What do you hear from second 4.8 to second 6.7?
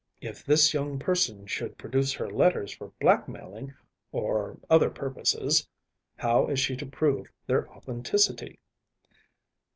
purposes, how is